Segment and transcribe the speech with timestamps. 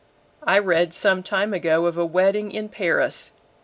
[0.47, 3.33] I read some time ago of a wedding in Paris.